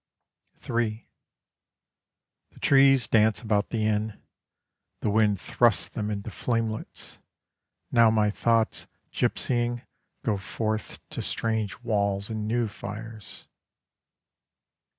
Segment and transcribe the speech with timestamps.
[0.67, 1.07] III
[2.53, 4.19] The trees dance about the inn;
[5.01, 7.19] The wind thrusts them into flamelets.
[7.91, 9.83] Now my thoughts gipsying,
[10.23, 13.45] Go forth to strange walls and new fires.